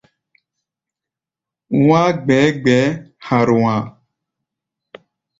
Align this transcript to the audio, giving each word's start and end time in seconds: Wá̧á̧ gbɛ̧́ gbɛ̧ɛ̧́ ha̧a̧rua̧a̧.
Wá̧á̧ 1.87 2.09
gbɛ̧́ 2.23 2.45
gbɛ̧ɛ̧́ 2.61 2.99
ha̧a̧rua̧a̧. 3.25 3.83